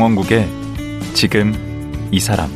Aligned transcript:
강원국의 0.00 0.48
지금 1.12 1.52
이 2.10 2.18
사람 2.18 2.48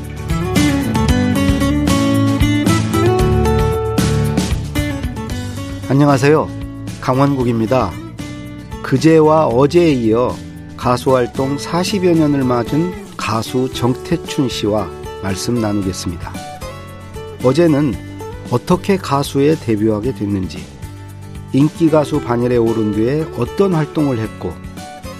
안녕하세요. 5.91 6.48
강원국입니다. 7.02 7.92
그제와 8.83 9.48
어제에 9.48 9.92
이어 9.92 10.34
가수 10.78 11.14
활동 11.14 11.59
40여 11.59 12.16
년을 12.16 12.45
맞은 12.45 13.14
가수 13.19 13.70
정태춘 13.74 14.48
씨와 14.48 14.88
말씀 15.22 15.61
나누겠습니다. 15.61 16.33
어제는 17.45 17.92
어떻게 18.50 18.97
가수에 18.97 19.56
데뷔하게 19.56 20.14
됐는지, 20.14 20.64
인기 21.52 21.91
가수 21.91 22.22
반열에 22.22 22.56
오른 22.56 22.92
뒤에 22.92 23.27
어떤 23.36 23.74
활동을 23.74 24.19
했고, 24.19 24.55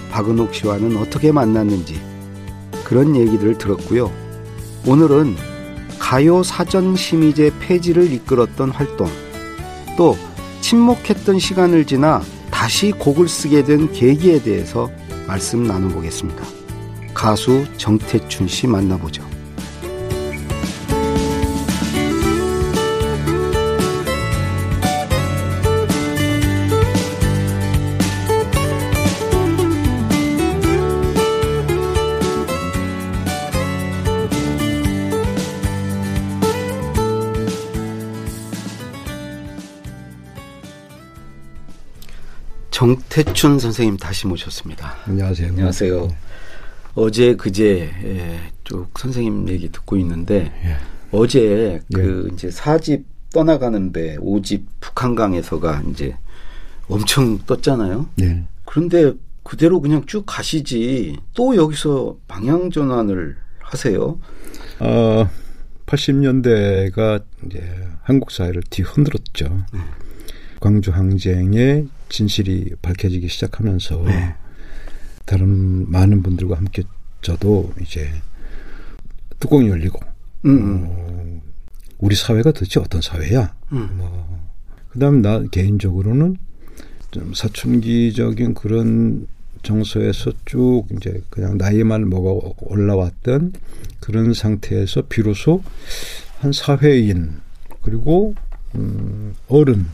박은옥 0.09 0.55
씨와는 0.55 0.97
어떻게 0.97 1.31
만났는지, 1.31 2.14
그런 2.85 3.17
얘기들을 3.17 3.57
들었고요. 3.57 4.09
오늘은 4.87 5.35
가요 5.99 6.43
사전 6.43 6.95
심의제 6.95 7.51
폐지를 7.59 8.13
이끌었던 8.13 8.69
활동, 8.69 9.09
또 9.97 10.17
침묵했던 10.61 11.39
시간을 11.39 11.85
지나 11.85 12.21
다시 12.51 12.91
곡을 12.91 13.27
쓰게 13.27 13.63
된 13.65 13.91
계기에 13.91 14.41
대해서 14.41 14.89
말씀 15.27 15.63
나눠보겠습니다. 15.63 16.43
가수 17.13 17.65
정태춘 17.77 18.47
씨 18.47 18.67
만나보죠. 18.67 19.34
정태춘 42.75 43.57
선생님 43.57 43.95
다시 43.95 44.27
모셨습니다. 44.27 44.97
안녕하세요. 45.05 45.47
안녕하세요. 45.47 46.07
네. 46.07 46.17
어제 46.95 47.33
그제 47.37 47.89
예, 48.03 48.51
쭉 48.65 48.89
선생님 48.99 49.47
얘기 49.47 49.71
듣고 49.71 49.95
있는데 49.95 50.51
예. 50.65 50.75
어제 51.09 51.79
그 51.93 52.27
예. 52.29 52.33
이제 52.33 52.51
사집 52.51 53.05
떠나가는 53.31 53.93
배 53.93 54.17
5집 54.17 54.63
북한강에서가 54.81 55.83
이제 55.89 56.17
엄청 56.89 57.37
떴잖아요. 57.45 58.09
네. 58.17 58.43
그런데 58.65 59.13
그대로 59.43 59.79
그냥 59.79 60.05
쭉 60.05 60.25
가시지 60.25 61.15
또 61.33 61.55
여기서 61.55 62.17
방향 62.27 62.71
전환을 62.71 63.37
하세요. 63.59 64.19
어, 64.79 65.29
80년대가 65.85 67.23
이제 67.45 67.87
한국 68.03 68.31
사회를 68.31 68.63
뒤흔들었죠. 68.69 69.65
네. 69.71 69.79
광주 70.59 70.91
항쟁의 70.91 71.87
진실이 72.09 72.75
밝혀지기 72.81 73.27
시작하면서 73.27 74.03
네. 74.05 74.35
다른 75.25 75.89
많은 75.91 76.23
분들과 76.23 76.57
함께 76.57 76.83
저도 77.21 77.73
이제 77.81 78.09
뚜껑이 79.39 79.69
열리고 79.69 79.99
음. 80.45 80.85
어, 80.87 81.41
우리 81.97 82.15
사회가 82.15 82.51
도대체 82.51 82.79
어떤 82.79 83.01
사회야? 83.01 83.53
음. 83.73 83.89
뭐 83.97 84.45
그다음 84.89 85.21
나 85.21 85.43
개인적으로는 85.51 86.37
좀 87.11 87.33
사춘기적인 87.33 88.53
그런 88.53 89.27
정서에서 89.63 90.31
쭉 90.45 90.85
이제 90.95 91.21
그냥 91.29 91.57
나이만 91.57 92.09
먹어 92.09 92.53
올라왔던 92.61 93.53
그런 93.99 94.33
상태에서 94.33 95.03
비로소 95.09 95.63
한 96.39 96.51
사회인 96.51 97.41
그리고 97.81 98.35
음, 98.75 99.33
어른 99.47 99.87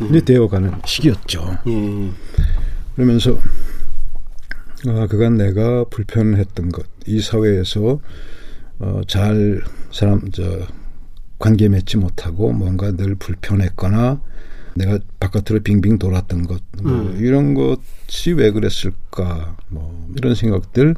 이 0.00 0.04
음. 0.04 0.24
되어가는 0.24 0.72
시기였죠. 0.84 1.58
음. 1.66 2.14
그러면서 2.94 3.38
아, 4.86 5.06
그간 5.08 5.36
내가 5.36 5.84
불편했던 5.84 6.70
것, 6.70 6.86
이 7.06 7.20
사회에서 7.20 8.00
어, 8.78 9.00
잘 9.08 9.60
사람 9.90 10.30
저 10.30 10.66
관계 11.38 11.68
맺지 11.68 11.96
못하고 11.96 12.52
뭔가 12.52 12.92
늘 12.92 13.14
불편했거나 13.16 14.20
내가 14.74 14.98
바깥으로 15.18 15.60
빙빙 15.64 15.98
돌았던 15.98 16.46
것, 16.46 16.62
뭐 16.82 16.92
음. 16.92 17.16
이런 17.18 17.54
것이 17.54 18.32
왜 18.32 18.52
그랬을까, 18.52 19.56
뭐 19.68 20.08
이런 20.16 20.36
생각들. 20.36 20.94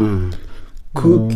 음. 0.00 0.32
그 0.92 1.26
어, 1.26 1.28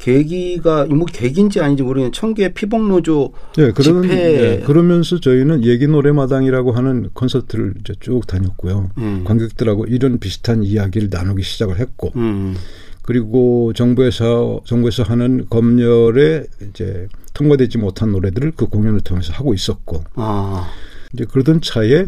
계기가 0.00 0.86
뭐 0.86 1.04
계기인지 1.04 1.60
아닌지 1.60 1.82
모르겠는데 1.82 2.18
청계 2.18 2.54
피복노조 2.54 3.32
네, 3.56 3.70
그런, 3.72 4.02
집회 4.02 4.14
네, 4.14 4.60
그러면서 4.60 5.20
저희는 5.20 5.64
얘기 5.64 5.86
노래마당이라고 5.86 6.72
하는 6.72 7.10
콘서트를 7.12 7.74
이제 7.80 7.94
쭉 8.00 8.26
다녔고요. 8.26 8.90
음. 8.96 9.24
관객들하고 9.24 9.84
이런 9.84 10.18
비슷한 10.18 10.64
이야기를 10.64 11.10
나누기 11.10 11.42
시작을 11.42 11.78
했고 11.78 12.12
음. 12.16 12.56
그리고 13.02 13.72
정부에서 13.74 14.62
정부에서 14.64 15.02
하는 15.02 15.46
검열에 15.50 16.46
이제 16.68 17.06
통과되지 17.34 17.78
못한 17.78 18.12
노래들을 18.12 18.52
그 18.56 18.66
공연을 18.66 19.02
통해서 19.02 19.32
하고 19.34 19.52
있었고 19.52 20.04
아. 20.14 20.70
이제 21.12 21.24
그러던 21.26 21.60
차에 21.60 22.06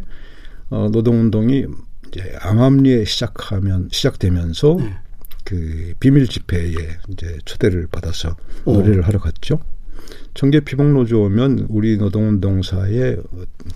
어, 0.70 0.88
노동운동이 0.90 1.66
이제 2.08 2.36
암암리에 2.40 3.04
시작하면 3.04 3.88
시작되면서 3.90 4.76
네. 4.78 4.94
그 5.44 5.94
비밀 6.00 6.26
집회에 6.26 6.72
이제 7.08 7.38
초대를 7.44 7.88
받아서 7.90 8.36
오. 8.64 8.74
노래를 8.74 9.02
하러 9.02 9.18
갔죠. 9.18 9.60
청계 10.34 10.60
피복노조 10.60 11.24
오면 11.24 11.66
우리 11.68 11.96
노동운동사의 11.96 13.18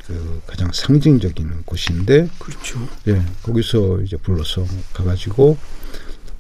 그 0.06 0.40
가장 0.46 0.70
상징적인 0.72 1.62
곳인데 1.64 2.28
그렇죠. 2.38 2.80
예, 3.08 3.20
거기서 3.42 4.00
이제 4.02 4.16
불러서 4.16 4.64
가가지고 4.94 5.56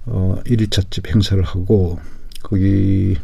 어 0.06 0.40
1일차 0.46 0.90
집 0.90 1.08
행사를 1.08 1.42
하고 1.42 1.98
거기 2.42 3.16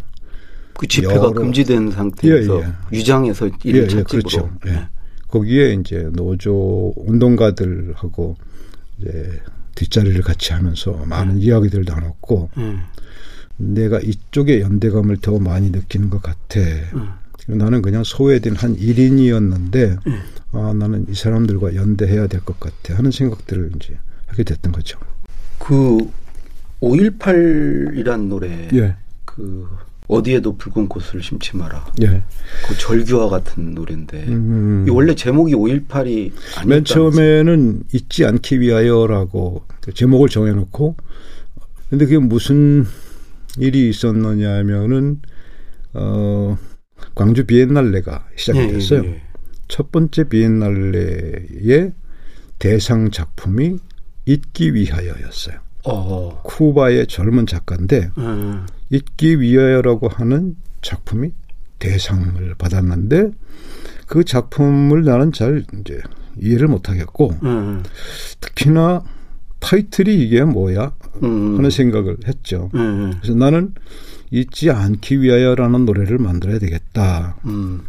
그 0.75 0.87
집회가 0.87 1.31
금지된 1.31 1.93
상태에서 1.93 2.61
예, 2.61 2.67
예. 2.67 2.97
유장해서 2.97 3.47
1일차 3.47 3.95
예, 3.95 3.99
예, 3.99 4.03
그렇죠. 4.03 4.51
예. 4.67 4.71
네. 4.71 4.89
거기에 5.29 5.75
이제 5.75 6.09
노조 6.13 6.93
운동가들하고 6.97 8.37
이제 8.99 9.41
뒷자리를 9.75 10.21
같이 10.23 10.53
하면서 10.53 10.93
많은 11.07 11.35
음. 11.37 11.41
이야기들을 11.41 11.85
나눴고 11.87 12.51
음. 12.57 12.81
내가 13.57 14.01
이쪽에 14.01 14.61
연대감을 14.61 15.19
더 15.19 15.39
많이 15.39 15.71
느끼는 15.71 16.11
것 16.11 16.23
같아. 16.23 16.61
음. 16.95 17.11
나는 17.49 17.83
그냥 17.83 18.05
소외된 18.05 18.55
한 18.57 18.77
1인이었는데 18.77 20.07
음. 20.07 20.21
아 20.53 20.73
나는 20.75 21.07
이 21.09 21.15
사람들과 21.15 21.75
연대해야 21.75 22.27
될 22.29 22.41
것 22.41 22.61
같아 22.61 22.97
하는 22.97 23.11
생각들을 23.11 23.73
이제 23.77 23.99
하게 24.27 24.45
됐던 24.45 24.73
거죠. 24.73 24.99
그 25.59 25.99
5.18이란 26.81 28.29
노래 28.29 28.69
예. 28.75 28.97
그 29.25 29.69
어디에도 30.09 30.57
붉은 30.57 30.89
꽃을 30.89 31.23
심지 31.23 31.57
마라. 31.57 31.87
예. 32.03 32.23
그 32.67 32.77
절규와 32.77 33.29
같은 33.29 33.75
노래인데 33.75 34.25
음. 34.29 34.87
원래 34.91 35.15
제목이 35.15 35.55
5.18이 35.55 36.33
아니었다. 36.57 36.67
맨 36.67 36.85
처음에는 36.85 37.85
잊지 37.93 38.25
않기 38.27 38.61
위하여라고 38.61 39.65
제목을 39.95 40.29
정해놓고 40.29 40.97
근데 41.89 42.05
그게 42.05 42.19
무슨 42.19 42.85
일이 43.59 43.89
있었느냐 43.89 44.51
하면은 44.59 45.21
어 45.95 46.59
광주 47.15 47.45
비엔날레가 47.45 48.29
시작이 48.37 48.59
예, 48.59 48.65
예, 48.65 48.73
됐어요. 48.73 49.05
예, 49.05 49.09
예. 49.09 49.23
첫 49.69 49.93
번째 49.93 50.29
비엔날레의 50.29 51.93
대상 52.59 53.11
작품이 53.11 53.79
잊기 54.27 54.75
위하여였어요. 54.75 55.57
어. 55.85 56.41
쿠바의 56.45 57.09
젊은 57.09 57.47
작가인데 57.47 58.11
음. 58.19 58.65
잊기 58.93 59.41
위하여라고 59.41 60.09
하는 60.09 60.55
작품이 60.83 61.33
대상을 61.79 62.55
받았는데 62.57 63.31
그 64.07 64.25
작품을 64.25 65.05
나는 65.05 65.33
잘 65.33 65.65
이제 65.81 66.01
이해를 66.39 66.69
못 66.69 66.89
하겠고 66.89 67.35
음. 67.43 67.83
특히나 68.41 69.03
타이틀이 69.59 70.15
이게 70.23 70.45
뭐야 70.45 70.93
음. 71.23 71.57
하는 71.57 71.71
생각을 71.71 72.19
했죠. 72.27 72.71
음. 72.75 73.13
그래서 73.21 73.35
나는 73.35 73.75
잊지 74.31 74.71
않기 74.71 75.21
위하여라는 75.21 75.87
노래를 75.87 76.19
만들어야 76.19 76.59
되겠다. 76.59 77.37
음. 77.47 77.83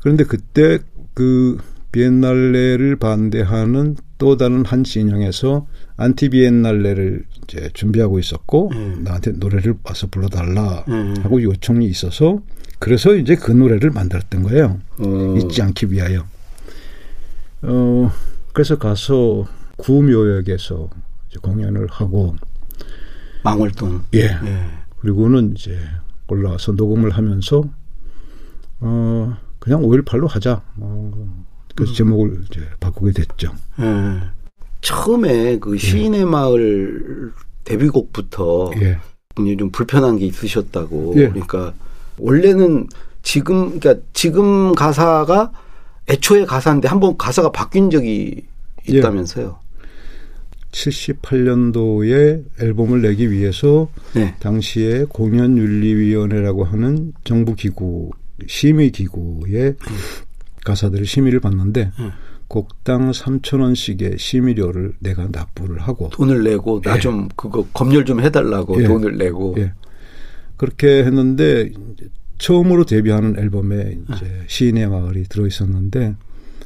그런데 0.00 0.24
그때 0.24 0.78
그 1.14 1.58
비엔날레를 1.92 2.96
반대하는 2.96 3.96
또 4.20 4.36
다른 4.36 4.66
한 4.66 4.84
진영에서 4.84 5.66
안티 5.96 6.28
비엔날레를 6.28 7.24
이제 7.42 7.70
준비하고 7.72 8.18
있었고 8.18 8.70
음. 8.74 9.00
나한테 9.02 9.32
노래를 9.32 9.76
와서 9.82 10.08
불러달라 10.08 10.84
음. 10.88 11.14
하고 11.22 11.42
요청이 11.42 11.86
있어서 11.86 12.40
그래서 12.78 13.14
이제 13.16 13.34
그 13.34 13.50
노래를 13.50 13.90
만들었던 13.90 14.42
거예요. 14.42 14.78
어. 14.98 15.36
잊지 15.38 15.62
않기 15.62 15.90
위하여. 15.90 16.26
어 17.62 18.12
그래서 18.52 18.78
가서 18.78 19.46
구묘역에서 19.78 20.90
공연을 21.40 21.88
하고 21.90 22.36
망월동. 23.42 24.02
예. 24.14 24.24
예. 24.24 24.66
그리고는 25.00 25.54
이제 25.56 25.78
올라와서 26.28 26.72
녹음을 26.72 27.10
하면서 27.10 27.64
어 28.80 29.36
그냥 29.58 29.80
5.18로 29.80 30.28
하자. 30.28 30.62
어, 30.76 31.39
그래서 31.74 31.92
제목을 31.94 32.44
이제 32.50 32.60
바꾸게 32.80 33.12
됐죠. 33.12 33.52
예. 33.80 34.20
처음에 34.80 35.58
그 35.58 35.76
시인의 35.76 36.24
마을 36.24 37.32
데뷔곡부터 37.64 38.72
예. 38.80 38.98
좀 39.56 39.70
불편한 39.70 40.18
게 40.18 40.26
있으셨다고. 40.26 41.14
예. 41.16 41.28
그러니까 41.28 41.72
원래는 42.18 42.88
지금 43.22 43.78
그러니까 43.78 44.04
지금 44.12 44.74
가사가 44.74 45.52
애초에 46.08 46.44
가사인데 46.44 46.88
한 46.88 46.98
번 47.00 47.16
가사가 47.16 47.52
바뀐 47.52 47.90
적이 47.90 48.42
예. 48.88 48.98
있다면서요. 48.98 49.58
78년도에 50.72 52.44
앨범을 52.60 53.02
내기 53.02 53.30
위해서 53.30 53.88
네. 54.14 54.34
당시에 54.38 55.04
공연윤리위원회라고 55.08 56.64
하는 56.64 57.12
정부 57.24 57.54
기구 57.54 58.10
심의 58.46 58.90
기구의 58.92 59.74
가사들을 60.64 61.06
심의를 61.06 61.40
받는데 61.40 61.92
음. 61.98 62.10
곡당 62.48 63.12
3천 63.12 63.60
원씩의 63.60 64.18
심의료를 64.18 64.94
내가 64.98 65.28
납부를 65.30 65.80
하고 65.80 66.08
돈을 66.10 66.42
내고 66.42 66.80
나 66.82 66.96
예. 66.96 67.00
좀 67.00 67.28
그거 67.36 67.64
검열 67.72 68.04
좀 68.04 68.20
해달라고 68.20 68.82
예. 68.82 68.86
돈을 68.86 69.16
내고. 69.16 69.54
예. 69.58 69.72
그렇게 70.56 71.04
했는데 71.04 71.70
처음으로 72.38 72.84
데뷔하는 72.84 73.38
앨범에 73.38 73.98
이제 74.12 74.44
시인의 74.46 74.88
마을이 74.88 75.24
들어 75.24 75.46
있었는데 75.46 76.16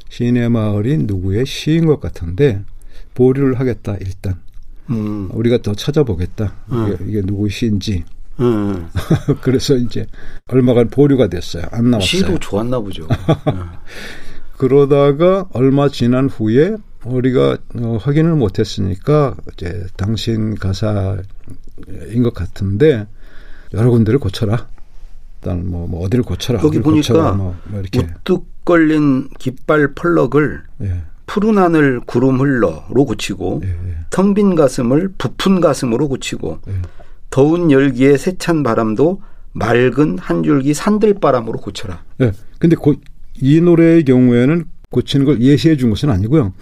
시인의 0.09 0.49
마을이 0.49 0.97
누구의 0.99 1.45
시인 1.45 1.85
것 1.85 1.99
같은데 1.99 2.63
보류를 3.13 3.59
하겠다 3.59 3.95
일단 4.01 4.41
음. 4.89 5.29
우리가 5.31 5.61
더 5.61 5.73
찾아보겠다 5.73 6.55
음. 6.71 6.93
이게, 6.93 7.05
이게 7.09 7.21
누구 7.21 7.47
시인지 7.47 8.03
음. 8.39 8.89
그래서 9.41 9.75
이제 9.75 10.07
얼마간 10.47 10.89
보류가 10.89 11.27
됐어요 11.27 11.63
안 11.71 11.91
나왔어요 11.91 12.07
시도 12.07 12.39
좋았나 12.39 12.79
보죠. 12.79 13.07
예. 13.11 13.53
그러다가 14.57 15.47
얼마 15.53 15.89
지난 15.89 16.29
후에 16.29 16.75
우리가 17.05 17.57
어, 17.75 17.97
확인을 18.01 18.35
못했으니까 18.35 19.35
이제 19.53 19.85
당신 19.95 20.55
가사인 20.55 21.23
것 22.23 22.33
같은데 22.33 23.07
여러 23.73 23.89
군데를 23.91 24.19
고쳐라. 24.19 24.67
일단 25.41 25.69
뭐, 25.69 25.87
뭐 25.87 26.03
어디를 26.05 26.23
고쳐라. 26.23 26.61
여기 26.63 26.81
보니까 26.81 27.13
고쳐라, 27.13 27.31
뭐, 27.33 27.55
뭐 27.65 27.79
이렇게. 27.79 27.99
우뚝 27.99 28.65
걸린 28.65 29.29
깃발 29.37 29.93
펄럭을 29.93 30.63
예, 30.81 31.03
푸른 31.27 31.59
하늘 31.59 31.99
구름 31.99 32.39
흘러로 32.39 33.05
고치고 33.05 33.61
예, 33.63 33.69
예, 33.69 33.97
텅빈 34.09 34.55
가슴을 34.55 35.13
부푼 35.19 35.61
가슴으로 35.61 36.07
고치고 36.07 36.61
예. 36.67 36.73
더운 37.35 37.69
열기에 37.69 38.15
세찬 38.15 38.63
바람도 38.63 39.21
맑은 39.51 40.17
한 40.19 40.41
줄기 40.41 40.73
산들바람으로 40.73 41.59
고쳐라. 41.59 42.01
예. 42.21 42.31
근데 42.59 42.77
고, 42.77 42.95
이 43.41 43.59
노래의 43.59 44.05
경우에는 44.05 44.63
고치는 44.89 45.25
걸 45.25 45.41
예시해 45.41 45.75
준 45.75 45.89
것은 45.89 46.09
아니고요. 46.09 46.53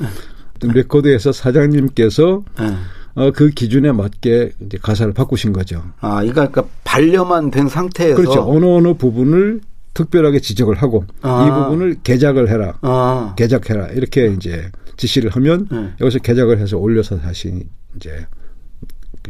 레코드에서 0.63 1.31
사장님께서 1.31 2.43
예. 2.61 2.73
어, 3.13 3.29
그 3.29 3.51
기준에 3.51 3.91
맞게 3.91 4.53
이제 4.61 4.79
가사를 4.81 5.13
바꾸신 5.13 5.53
거죠. 5.53 5.83
아, 5.99 6.23
이거 6.23 6.33
그러니까 6.33 6.63
반려만 6.83 7.51
된 7.51 7.67
상태에서 7.67 8.15
그렇죠. 8.15 8.41
어느 8.41 8.65
어느 8.65 8.95
부분을 8.95 9.61
특별하게 9.93 10.39
지적을 10.39 10.81
하고 10.81 11.05
아. 11.21 11.45
이 11.45 11.51
부분을 11.51 11.97
개작을 12.01 12.49
해라. 12.49 12.79
아, 12.81 13.35
개작해라 13.37 13.89
이렇게 13.89 14.25
이제 14.25 14.71
지시를 14.97 15.29
하면 15.29 15.67
네. 15.69 15.91
여기서 16.01 16.17
개작을 16.17 16.57
해서 16.57 16.77
올려서 16.77 17.19
다시 17.19 17.67
이제 17.95 18.25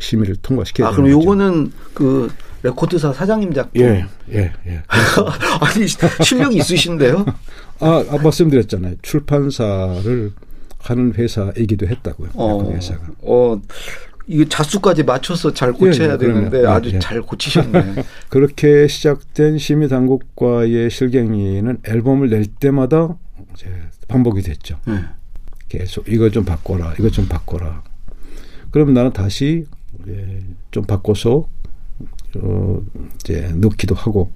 심의를 0.04 0.36
통과시켜야 0.38 0.88
아 0.88 0.92
되는 0.92 1.06
그럼. 1.06 1.22
요거는 1.22 1.72
그 1.94 2.30
레코드사 2.62 3.14
사장님 3.14 3.54
작품. 3.54 3.82
예, 3.82 4.06
예, 4.32 4.54
예. 4.68 4.84
아니 5.60 5.88
실력이 6.24 6.58
있으신데요? 6.58 7.26
아, 7.80 8.06
아, 8.10 8.18
말씀드렸잖아요. 8.18 8.96
출판사를 9.02 10.32
하는 10.80 11.14
회사이기도 11.14 11.88
했다고요. 11.88 12.30
어, 12.34 12.64
그 12.66 12.72
회사가. 12.74 13.02
어, 13.22 13.60
이거 14.28 14.46
자수까지 14.48 15.04
맞춰서 15.04 15.54
잘 15.54 15.74
고쳐야 15.74 16.10
예, 16.10 16.14
예, 16.14 16.18
그럼요. 16.18 16.36
되는데 16.50 16.62
예, 16.62 16.66
아주 16.68 16.92
예. 16.94 17.00
잘 17.00 17.22
고치셨네. 17.22 17.96
그렇게 18.30 18.88
시작된 18.88 19.58
심의 19.58 19.90
당국과의 19.90 20.90
실갱이는 20.90 21.80
앨범을 21.86 22.30
낼 22.30 22.46
때마다 22.46 23.18
이제 23.54 23.68
반복이 24.08 24.42
됐죠. 24.42 24.80
예. 24.88 25.00
계속 25.68 26.08
이거 26.08 26.30
좀 26.30 26.46
바꿔라, 26.46 26.94
이거 27.00 27.10
좀 27.10 27.28
바꿔라. 27.28 27.84
그러면 28.72 28.94
나는 28.94 29.12
다시 29.12 29.66
예, 29.68 29.83
좀 30.72 30.84
바꿔서 30.84 31.48
어, 32.38 32.82
이제 33.16 33.52
넣기도 33.56 33.96
하고 33.96 34.32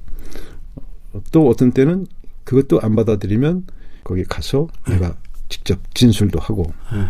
또 1.32 1.48
어떤 1.50 1.72
때는 1.72 2.06
그것도 2.44 2.82
안 2.82 2.96
받아들이면 2.96 3.66
거기 4.04 4.24
가서 4.24 4.68
내가 4.88 5.18
직접 5.50 5.80
진술도 5.94 6.40
하고 6.40 6.72
예. 6.94 7.10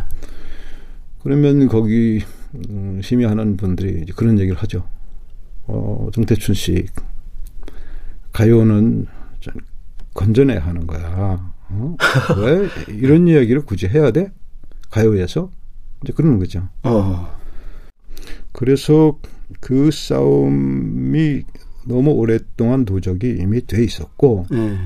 그러면 1.24 1.68
거기 1.68 2.24
음, 2.70 3.02
심의하는 3.04 3.58
분들이 3.58 4.02
이제 4.02 4.14
그런 4.16 4.40
얘기를 4.40 4.58
하죠. 4.62 4.88
어, 5.66 6.10
정태춘 6.14 6.56
씨 6.56 6.86
가요는 8.32 9.08
좀 9.42 9.54
건져내야 10.14 10.60
하는 10.60 10.88
거야. 10.88 11.54
어? 11.70 11.96
왜 12.38 12.70
이런 12.96 13.28
이야기를 13.28 13.66
굳이 13.66 13.88
해야 13.88 14.12
돼? 14.12 14.32
가요에서 14.90 15.52
이제 16.04 16.14
그러는 16.14 16.40
거죠. 16.40 16.68
어. 16.84 17.37
그래서 18.52 19.18
그 19.60 19.92
싸움이 19.92 21.44
너무 21.86 22.12
오랫동안 22.12 22.86
누적이 22.88 23.38
이미 23.40 23.66
돼 23.66 23.84
있었고 23.84 24.46
예. 24.54 24.78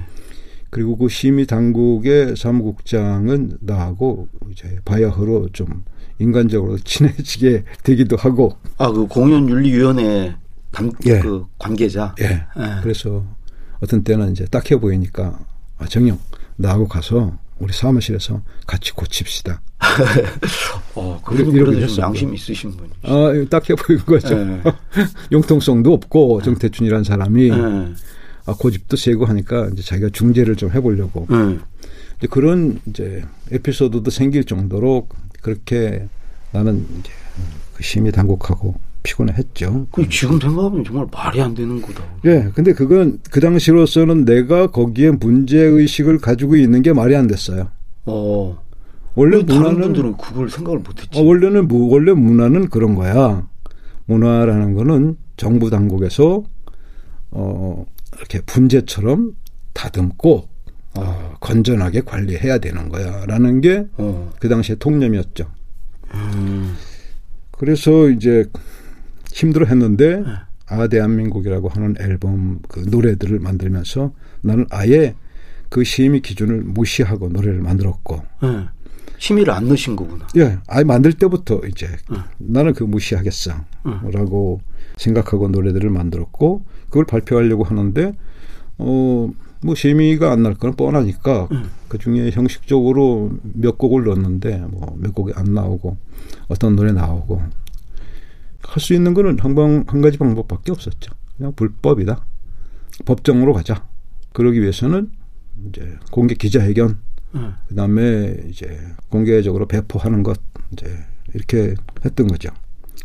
그리고 0.70 0.98
그 0.98 1.10
심의 1.10 1.46
당국의 1.48 2.36
사무국장은 2.38 3.58
나하고 3.60 4.28
이제 4.52 4.80
바야흐로 4.86 5.50
좀 5.52 5.84
인간적으로 6.20 6.78
친해지게 6.86 7.64
되기도 7.84 8.16
하고 8.16 8.56
아, 8.78 8.92
그 8.92 9.06
공연윤리위원회 9.08 10.36
관, 10.72 10.92
예. 11.06 11.20
그 11.20 11.46
관계자. 11.58 12.16
예. 12.22 12.26
예. 12.26 12.82
그래서 12.82 13.26
어떤 13.82 14.04
때는 14.04 14.32
이제 14.32 14.46
딱해 14.46 14.80
보이니까 14.80 15.40
아, 15.78 15.86
정영 15.88 16.20
나하고 16.56 16.88
가서 16.88 17.38
우리 17.60 17.74
사무실에서 17.74 18.42
같이 18.66 18.94
고칩시다. 18.94 19.62
어, 20.96 21.22
그래도 21.26 21.52
그래도 21.52 21.88
좀. 21.88 22.04
양심 22.04 22.34
있으신 22.34 22.72
분이. 22.72 22.90
아, 23.04 23.32
딱해 23.50 23.76
보이는 23.76 24.06
거죠. 24.06 24.36
예. 24.38 24.62
융통성도 25.32 25.94
없고 25.94 26.42
정태춘이라는 26.42 27.04
사람이 27.04 27.50
예. 27.50 27.54
아, 28.46 28.54
고집도 28.58 28.98
세고 28.98 29.26
하니까 29.26 29.70
이제 29.74 29.82
자기가 29.82 30.10
중재를 30.12 30.56
좀 30.56 30.72
해보려고 30.72 31.28
예. 31.32 31.60
이제 32.18 32.28
그런 32.30 32.80
이제 32.88 33.24
에피소드도 33.52 34.10
생길 34.12 34.44
정도로 34.44 35.08
그렇게 35.42 36.08
나는 36.52 36.86
이제 37.00 37.12
그 37.74 37.84
심의 37.84 38.12
당국하고 38.12 38.76
피곤했죠. 39.04 39.88
그 39.92 40.08
지금 40.10 40.40
생각하면 40.40 40.84
정말 40.84 41.08
말이 41.12 41.42
안 41.42 41.56
되는 41.56 41.82
거다. 41.82 42.04
예, 42.26 42.52
근데 42.54 42.74
그건 42.74 43.20
그 43.32 43.40
당시로서는 43.40 44.26
내가 44.26 44.68
거기에 44.68 45.12
문제 45.12 45.58
의식을 45.58 46.20
가지고 46.20 46.56
있는 46.56 46.84
게 46.84 46.94
말이 46.94 47.16
안 47.16 47.26
됐어요. 47.28 47.70
어. 48.06 48.62
원래 49.16 49.38
문화는 49.44 49.82
분들은 49.82 50.18
그걸 50.18 50.50
생각을 50.50 50.80
못했지. 50.80 51.20
어, 51.20 51.24
원래는 51.24 51.68
무- 51.68 51.90
원래 51.90 52.14
문화는 52.14 52.70
그런 52.70 52.96
거야. 52.96 53.48
문화라는 54.06 54.74
거는 54.74 55.18
정부 55.38 55.70
당국에서 55.70 56.44
어 57.32 57.86
이렇게 58.18 58.42
분재처럼 58.42 59.36
다듬고 59.74 60.48
어, 60.96 61.34
건전하게 61.40 62.02
관리해야 62.02 62.58
되는 62.58 62.90
거야라는 62.90 63.62
게그 63.62 63.90
어. 63.98 64.32
당시의 64.42 64.78
통념이었죠. 64.80 65.46
음. 66.14 66.76
그래서 67.52 68.10
이제 68.10 68.46
힘들어 69.32 69.66
했는데 69.66 70.18
네. 70.18 70.26
아 70.68 70.88
대한민국이라고 70.88 71.70
하는 71.70 71.96
앨범 72.00 72.60
그 72.68 72.80
노래들을 72.90 73.40
만들면서 73.40 74.14
나는 74.42 74.66
아예 74.72 75.16
그 75.70 75.84
심의 75.86 76.22
기준을 76.22 76.64
무시하고 76.64 77.30
노래를 77.30 77.62
만들었고 77.62 78.22
예. 78.44 78.48
심의를 79.18 79.54
안 79.54 79.68
넣으신 79.68 79.96
거구나. 79.96 80.28
예, 80.38 80.58
아예 80.68 80.84
만들 80.84 81.14
때부터 81.14 81.62
이제 81.68 81.88
응. 82.12 82.24
나는 82.38 82.74
그 82.74 82.84
무시하겠어. 82.84 83.54
응. 83.86 84.12
라고 84.12 84.62
생각하고 84.98 85.48
노래들을 85.48 85.90
만들었고, 85.90 86.64
그걸 86.86 87.06
발표하려고 87.06 87.64
하는데, 87.64 88.14
어, 88.78 89.30
뭐, 89.64 89.76
심의가 89.76 90.32
안날 90.32 90.56
거는 90.56 90.76
뻔하니까, 90.76 91.48
응. 91.52 91.66
그 91.88 91.98
중에 91.98 92.32
형식적으로 92.32 93.32
몇 93.42 93.78
곡을 93.78 94.04
넣었는데, 94.06 94.58
뭐, 94.70 94.96
몇 95.00 95.14
곡이 95.14 95.34
안 95.36 95.54
나오고, 95.54 95.98
어떤 96.48 96.76
노래 96.76 96.92
나오고, 96.92 97.42
할 98.64 98.80
수 98.80 98.94
있는 98.94 99.14
거는 99.14 99.40
한 99.40 99.56
방, 99.56 99.84
한 99.88 100.02
가지 100.02 100.18
방법밖에 100.18 100.72
없었죠. 100.72 101.12
그냥 101.38 101.54
불법이다. 101.56 102.26
법정으로 103.06 103.54
가자. 103.54 103.86
그러기 104.34 104.62
위해서는, 104.62 105.12
이제, 105.68 105.98
공개 106.12 106.36
기자회견, 106.36 106.98
예. 107.36 107.40
그다음에 107.70 108.38
이제 108.50 108.80
공개적으로 109.10 109.66
배포하는 109.68 110.24
것 110.24 110.40
이제 110.72 110.86
이렇게 111.34 111.76
했던 112.06 112.28
거죠. 112.28 112.50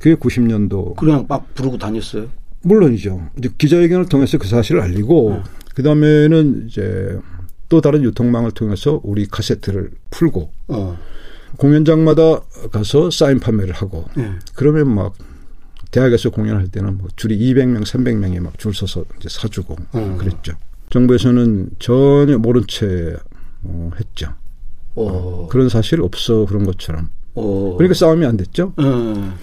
그게 0.01 0.15
90년도. 0.15 0.97
그냥 0.97 1.25
막 1.29 1.55
부르고 1.55 1.79
다녔어요? 1.79 2.29
물론이죠. 2.63 3.31
이제 3.39 3.49
기자회견을 3.57 4.07
통해서 4.07 4.39
그 4.39 4.49
사실을 4.49 4.81
알리고 4.81 5.31
네. 5.37 5.43
그 5.75 5.83
다음에는 5.83 6.67
이제 6.69 7.19
또 7.69 7.81
다른 7.81 8.03
유통망을 8.03 8.51
통해서 8.53 9.01
우리 9.05 9.27
카세트를 9.27 9.91
풀고 10.11 10.51
어. 10.69 10.99
공연장마다 11.59 12.41
가서 12.73 13.11
사인 13.11 13.41
판매를 13.41 13.73
하고 13.75 14.05
네. 14.17 14.31
그러면 14.55 14.95
막 14.95 15.15
대학에서 15.93 16.31
공연할 16.31 16.69
때는 16.69 16.99
뭐 16.99 17.09
줄이 17.17 17.39
200명, 17.39 17.83
300명이 17.85 18.41
막 18.41 18.59
줄 18.59 18.75
서서 18.75 19.05
이제 19.19 19.29
사주고 19.31 19.77
어. 19.93 20.17
그랬죠. 20.19 20.53
정부에서는 20.91 21.71
전혀 21.79 22.39
모른 22.39 22.63
채 22.69 23.17
어, 23.69 23.91
했죠. 23.99 24.35
어. 24.95 25.49
그런 25.51 25.69
사실 25.69 26.01
없어 26.01 26.47
그런 26.47 26.65
것처럼. 26.65 27.11
어. 27.35 27.75
그러니까 27.77 27.95
싸움이 27.95 28.25
안 28.25 28.37
됐죠. 28.37 28.73
어. 28.77 29.39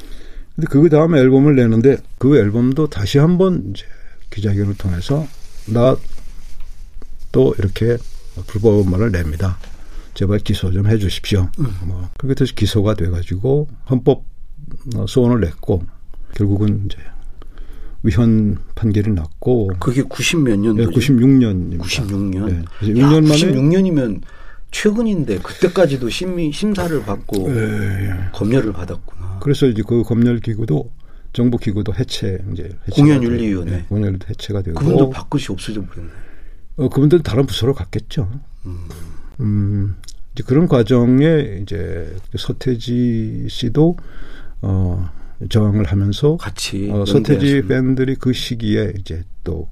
근데 0.55 0.67
그 0.69 0.89
다음에 0.89 1.19
앨범을 1.19 1.55
내는데 1.55 1.97
그 2.17 2.37
앨범도 2.37 2.87
다시 2.87 3.17
한번 3.17 3.71
이제 3.73 3.85
기자회견을 4.29 4.75
통해서 4.75 5.27
나 5.67 5.95
또 7.33 7.53
이렇게 7.57 7.97
불법 8.47 8.79
음반을 8.85 9.11
냅니다. 9.11 9.57
제발 10.13 10.39
기소 10.39 10.71
좀 10.71 10.87
해주십시오. 10.87 11.49
음. 11.59 11.75
뭐 11.85 12.09
그게 12.17 12.35
다시 12.35 12.55
기소가 12.55 12.93
돼가지고 12.93 13.67
헌법 13.89 14.23
소원을 15.07 15.41
냈고 15.41 15.83
결국은 16.35 16.85
이제 16.85 16.97
위헌 18.03 18.57
판결이 18.75 19.11
났고 19.11 19.69
그게 19.79 20.03
90몇 20.03 20.59
년도죠? 20.59 20.89
네, 20.89 20.95
96년입니다. 20.95 21.81
96년. 21.81 22.45
네. 22.45 22.63
6년 22.81 23.27
만에 23.27 23.51
96년이면 23.51 24.21
최근인데 24.71 25.37
그때까지도 25.39 26.09
심의 26.09 26.51
심사를 26.51 27.01
받고 27.03 27.49
네. 27.49 28.09
검열을 28.33 28.73
받았구나. 28.73 29.39
그래서 29.41 29.67
이제 29.67 29.83
그 29.87 30.03
검열 30.03 30.39
기구도 30.39 30.91
정부 31.31 31.57
기구도 31.57 31.93
해체 31.95 32.39
이제 32.51 32.69
공연윤리위원회 32.91 33.71
네, 33.71 33.85
공연도 33.87 34.27
해체가 34.29 34.61
되고 34.61 34.79
그분도 34.79 35.09
바꾸시 35.09 35.51
없어져 35.51 35.83
버렸네. 35.85 36.11
어 36.75 36.89
그분들 36.89 37.23
다른 37.23 37.45
부서로 37.45 37.73
갔겠죠. 37.73 38.29
음. 38.65 38.77
음 39.39 39.95
이제 40.33 40.43
그런 40.45 40.67
과정에 40.67 41.59
이제 41.61 42.15
서태지 42.35 43.47
씨도 43.49 43.97
어 44.61 45.09
저항을 45.49 45.85
하면서 45.85 46.37
같이 46.37 46.89
어, 46.91 47.05
서태지 47.05 47.63
팬들이 47.67 48.15
그 48.15 48.33
시기에 48.33 48.93
이제 48.99 49.23
또 49.43 49.69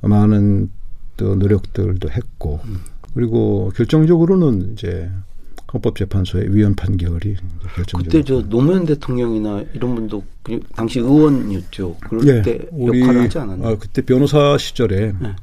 많은 0.00 0.70
또 1.16 1.34
노력들도 1.34 2.10
했고 2.10 2.60
음. 2.64 2.78
그리고 3.14 3.70
결정적으로는 3.76 4.72
이제 4.72 5.10
헌법재판소의 5.72 6.54
위헌 6.54 6.74
판결이 6.74 7.36
결정적으로 7.74 8.04
그때 8.04 8.22
저 8.22 8.42
노무현 8.42 8.84
대통령이나 8.84 9.64
이런 9.72 9.94
분도 9.94 10.22
그 10.42 10.60
당시 10.74 10.98
의원이었죠. 10.98 11.96
그럴 12.00 12.24
네, 12.24 12.42
때 12.42 12.68
역할을 12.78 13.22
하지 13.22 13.38
않았나요? 13.38 13.68
아, 13.68 13.78
그때 13.78 14.02
변호사 14.02 14.58
시절에 14.58 15.12
네. 15.18 15.34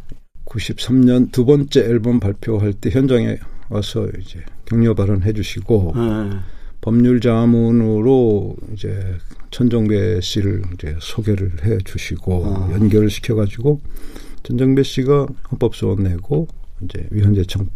93년 0.46 1.31
두 1.31 1.46
번째 1.46 1.81
앨범 1.81 2.19
발표할 2.19 2.74
때 2.74 2.89
현장에 2.89 3.39
와서 3.69 4.08
이제 4.19 4.43
격려 4.65 4.93
발언해 4.93 5.34
주시고 5.34 5.93
네. 5.96 6.29
법률 6.81 7.19
자문으로 7.19 8.55
이제 8.74 9.17
천정배 9.51 10.21
씨를 10.21 10.63
이제 10.74 10.95
소개를 11.00 11.65
해 11.65 11.77
주시고 11.79 12.33
어. 12.45 12.69
연결을 12.74 13.09
시켜 13.09 13.36
가지고 13.36 13.81
천정배 14.43 14.83
씨가 14.83 15.27
헌법소원 15.51 16.03
내고 16.03 16.48
이제 16.81 17.05
위헌재청 17.12 17.67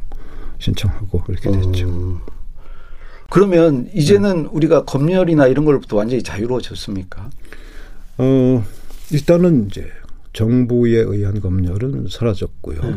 신청하고 0.60 1.22
그렇게 1.24 1.52
됐죠. 1.52 1.90
어. 1.90 2.22
그러면 3.30 3.90
이제는 3.94 4.44
네. 4.44 4.50
우리가 4.52 4.86
검열이나 4.86 5.48
이런 5.48 5.66
걸부터 5.66 5.98
완전히 5.98 6.22
자유로워졌습니까? 6.22 7.30
어, 8.20 8.64
일단은 9.12 9.68
이제 9.68 9.90
정부에 10.34 11.00
의한 11.00 11.42
검열은 11.42 12.08
사라졌고요. 12.10 12.82
네. 12.82 12.96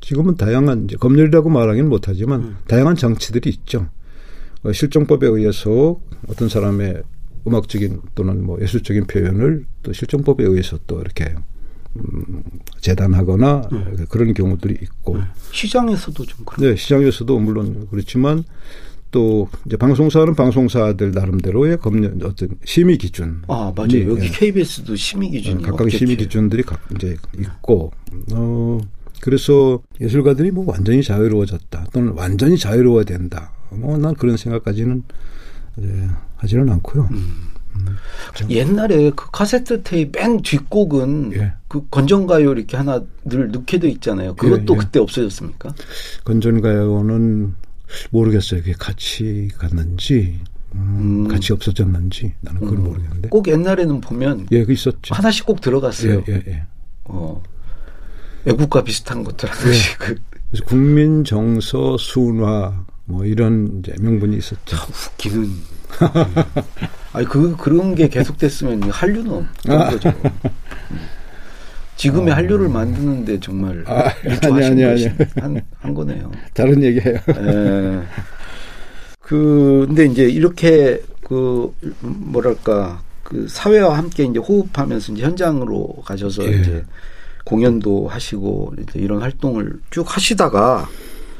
지금은 0.00 0.36
다양한 0.36 0.84
이제 0.84 0.96
검열이라고 0.96 1.48
말하기는 1.48 1.88
못하지만 1.88 2.42
네. 2.42 2.50
다양한 2.68 2.96
장치들이 2.96 3.48
있죠. 3.50 3.88
어, 4.66 4.72
실정법에 4.72 5.26
의해서 5.26 6.00
어떤 6.28 6.48
사람의 6.48 7.02
음악적인 7.46 8.00
또는 8.14 8.44
뭐 8.44 8.60
예술적인 8.60 9.06
표현을 9.06 9.64
또 9.82 9.92
실정법에 9.92 10.44
의해서 10.44 10.78
또 10.86 11.00
이렇게 11.00 11.34
음, 11.94 12.42
재단하거나 12.80 13.68
네. 13.70 14.04
그런 14.08 14.34
경우들이 14.34 14.76
있고. 14.82 15.18
네. 15.18 15.22
시장에서도 15.52 16.24
좀 16.24 16.44
그렇고. 16.44 16.62
네 16.62 16.74
시장에서도 16.74 17.38
물론 17.38 17.86
그렇지만 17.90 18.42
또 19.12 19.48
이제 19.64 19.76
방송사는 19.76 20.34
방송사들 20.34 21.12
나름대로의 21.12 21.78
검열 21.78 22.18
어떤 22.24 22.48
심의 22.64 22.98
기준. 22.98 23.42
아 23.46 23.72
맞아요. 23.74 24.10
여기 24.10 24.24
예. 24.24 24.30
KBS도 24.30 24.96
심의 24.96 25.30
기준이 25.30 25.62
각각 25.62 25.88
심의 25.88 26.16
기준들이 26.16 26.64
각 26.64 26.80
이제 26.96 27.16
있고. 27.38 27.92
어 28.32 28.80
그래서 29.20 29.80
예술가들이 30.00 30.50
뭐 30.50 30.64
완전히 30.66 31.02
자유로워졌다 31.02 31.86
또는 31.92 32.12
완전히 32.14 32.58
자유로워야 32.58 33.04
된다 33.04 33.52
뭐 33.76 33.96
난 33.98 34.14
그런 34.14 34.36
생각까지는 34.36 35.02
예, 35.82 36.08
하지는 36.36 36.68
않고요. 36.70 37.08
음. 37.10 37.52
음. 37.76 37.96
옛날에 38.50 39.10
그 39.14 39.30
카세트 39.30 39.82
테이프 39.82 40.18
맨 40.18 40.40
뒷곡은 40.40 41.32
예. 41.34 41.52
그 41.68 41.86
건전가요 41.90 42.52
이렇게 42.52 42.76
하나 42.76 43.02
늘 43.24 43.50
넣게 43.50 43.78
돼 43.78 43.88
있잖아요. 43.90 44.34
그것도 44.34 44.74
예, 44.74 44.76
예. 44.76 44.78
그때 44.78 44.98
없어졌습니까? 44.98 45.74
건전가요는 46.24 47.54
모르겠어요. 48.10 48.60
그게 48.60 48.72
같이 48.72 49.48
갔는지 49.58 50.40
음, 50.74 51.24
음. 51.26 51.28
같이 51.28 51.52
없어졌는지 51.52 52.32
나는 52.40 52.60
그걸 52.60 52.78
음. 52.78 52.84
모르겠는데. 52.84 53.28
꼭 53.28 53.46
옛날에는 53.48 54.00
보면 54.00 54.46
예, 54.52 54.64
그 54.64 54.72
있었죠. 54.72 55.14
하나씩 55.14 55.44
꼭 55.44 55.60
들어갔어요. 55.60 56.22
예, 56.28 56.32
예, 56.32 56.42
예. 56.48 56.62
어. 57.04 57.42
외국과 58.44 58.82
비슷한 58.84 59.22
것들 59.24 59.50
하나씩. 59.50 59.98
예. 60.02 60.14
그래서 60.50 60.64
국민 60.64 61.24
정서 61.24 61.96
순화 61.98 62.84
뭐 63.06 63.24
이런 63.24 63.78
이제 63.78 63.94
명분이 64.00 64.36
있었죠. 64.36 64.76
참 64.76 64.88
웃기는. 64.88 65.50
아니 67.12 67.26
그 67.26 67.56
그런 67.56 67.94
게 67.94 68.08
계속됐으면 68.08 68.90
한류는 68.90 69.30
없는 69.30 69.80
아. 69.80 69.90
거죠. 69.90 70.12
지금의 71.96 72.32
어. 72.32 72.36
한류를 72.36 72.68
만드는데 72.68 73.40
정말 73.40 73.82
아, 73.86 74.12
아니 74.42 74.64
아니 74.64 74.84
아니 74.84 75.06
한, 75.40 75.62
한 75.78 75.94
거네요. 75.94 76.30
다른 76.52 76.82
얘기예요. 76.82 77.18
예. 77.28 78.02
그 79.20 79.84
근데 79.86 80.04
이제 80.06 80.24
이렇게 80.24 81.00
그 81.24 81.72
뭐랄까 82.00 83.00
그 83.22 83.46
사회와 83.48 83.96
함께 83.96 84.24
이제 84.24 84.38
호흡하면서 84.38 85.12
이제 85.12 85.22
현장으로 85.22 86.02
가셔서 86.04 86.44
예. 86.44 86.58
이제 86.58 86.84
공연도 87.44 88.08
하시고 88.08 88.74
이제 88.80 88.98
이런 88.98 89.22
활동을 89.22 89.80
쭉 89.90 90.04
하시다가 90.06 90.88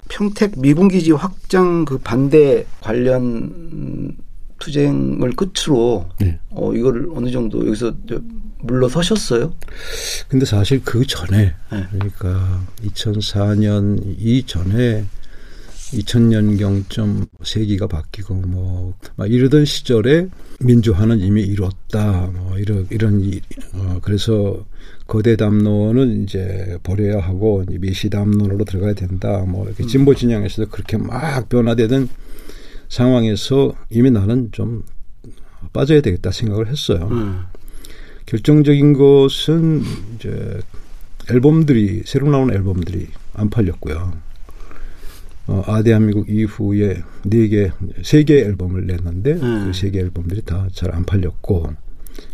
평택 0.08 0.58
미군기지 0.58 1.12
확장 1.12 1.84
그 1.84 1.98
반대 1.98 2.66
관련 2.80 4.16
투쟁을 4.58 5.32
끝으로 5.32 6.08
네. 6.18 6.38
어 6.50 6.72
이거를 6.72 7.08
어느 7.14 7.30
정도 7.30 7.66
여기서 7.66 7.94
물러서셨어요? 8.60 9.52
근데 10.28 10.46
사실 10.46 10.82
그 10.82 11.06
전에 11.06 11.54
네. 11.72 11.86
그러니까 11.90 12.60
2004년 12.84 14.02
이전에 14.18 15.04
2000년경쯤 15.92 17.28
세기가 17.44 17.86
바뀌고 17.86 18.34
뭐막 18.34 19.30
이러던 19.30 19.64
시절에 19.64 20.28
민주화는 20.60 21.20
이미 21.20 21.42
이뤘다 21.42 22.32
뭐 22.34 22.58
이런 22.58 22.86
이런 22.90 23.20
이, 23.20 23.40
어 23.74 23.98
그래서 24.02 24.64
거대 25.06 25.36
담론은 25.36 26.24
이제 26.24 26.78
버려야 26.82 27.20
하고 27.20 27.64
미시 27.68 28.10
담론으로 28.10 28.64
들어가야 28.64 28.94
된다 28.94 29.44
뭐 29.46 29.66
이렇게 29.66 29.84
음. 29.84 29.88
진보 29.88 30.14
진영에서도 30.14 30.70
그렇게 30.70 30.96
막 30.96 31.48
변화되던 31.48 32.08
상황에서 32.88 33.74
이미 33.90 34.10
나는 34.10 34.50
좀 34.52 34.82
빠져야 35.72 36.00
되겠다 36.00 36.30
생각을 36.30 36.68
했어요. 36.68 37.08
음. 37.10 37.42
결정적인 38.26 38.92
것은 38.92 39.82
이제 40.16 40.60
앨범들이 41.30 42.02
새로 42.04 42.30
나온 42.30 42.52
앨범들이 42.52 43.08
안 43.34 43.50
팔렸고요. 43.50 44.12
어, 45.48 45.62
아 45.66 45.82
대한민국 45.82 46.28
이후에 46.28 47.02
네 47.24 47.48
개, 47.48 47.70
세 48.02 48.24
개 48.24 48.40
앨범을 48.40 48.86
냈는데 48.86 49.32
음. 49.34 49.66
그세 49.66 49.90
개 49.90 50.00
앨범들이 50.00 50.42
다 50.42 50.68
잘 50.72 50.92
안 50.94 51.04
팔렸고 51.04 51.68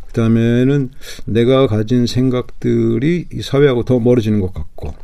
그다음에는 0.08 0.90
내가 1.26 1.66
가진 1.66 2.06
생각들이 2.06 3.26
이 3.32 3.42
사회하고 3.42 3.84
더 3.84 3.98
멀어지는 3.98 4.40
것 4.40 4.52
같고 4.52 4.94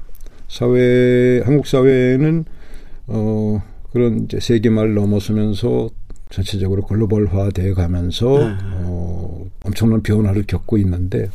사회 0.49 1.41
한국 1.45 1.67
사회는 1.67 2.45
어 3.07 3.63
그런 3.93 4.25
이제 4.25 4.39
세계말을 4.41 4.95
넘어서면서 4.95 5.89
전체적으로 6.31 6.83
글로벌화돼 6.83 7.73
가면서 7.73 8.39
네. 8.39 8.55
어 8.85 9.47
엄청난 9.65 10.03
변화를 10.03 10.45
겪고 10.47 10.77
있는데 10.79 11.31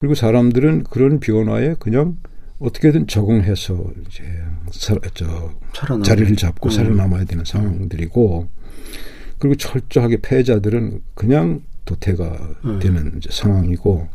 그리고 0.00 0.14
사람들은 0.14 0.84
그런 0.84 1.20
변화에 1.20 1.74
그냥 1.78 2.16
어떻게든 2.58 3.06
적응해서 3.06 3.84
이제 4.06 4.24
살, 4.72 4.98
저 5.14 5.52
살아남 5.74 6.02
자리를 6.02 6.34
잡고 6.36 6.68
음. 6.68 6.70
살아남아야 6.70 7.24
되는 7.24 7.44
상황들이고 7.44 8.48
그리고 9.38 9.54
철저하게 9.56 10.18
패자들은 10.22 11.00
그냥 11.14 11.62
도태가 11.84 12.56
음. 12.64 12.78
되는 12.80 13.12
이제 13.18 13.28
상황이고 13.32 14.08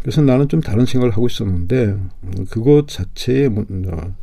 그래서 0.00 0.22
나는 0.22 0.48
좀 0.48 0.60
다른 0.60 0.86
생각을 0.86 1.12
하고 1.12 1.26
있었는데 1.26 1.84
음, 1.84 2.46
그것 2.50 2.88
자체에 2.88 3.48
문, 3.48 3.84
어, 3.92 4.14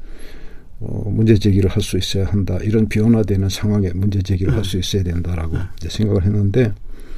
어, 0.80 1.10
문제 1.10 1.38
제기를 1.38 1.70
할 1.70 1.82
수 1.84 1.98
있어야 1.98 2.26
한다 2.26 2.58
이런 2.64 2.90
변화되는 2.90 3.48
상황에 3.50 3.92
문제 3.94 4.22
제기를 4.22 4.56
할수 4.56 4.78
있어야 4.78 5.04
된다라고 5.04 5.58
이제 5.78 5.90
생각을 5.90 6.24
했는데 6.26 6.74